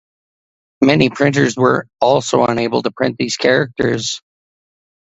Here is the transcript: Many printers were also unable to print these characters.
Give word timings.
Many 0.81 1.11
printers 1.11 1.55
were 1.55 1.85
also 1.99 2.43
unable 2.45 2.81
to 2.81 2.89
print 2.89 3.17
these 3.19 3.37
characters. 3.37 4.19